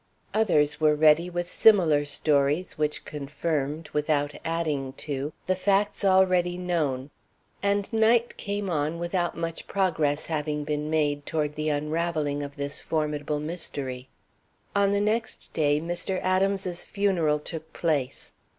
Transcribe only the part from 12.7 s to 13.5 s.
formidable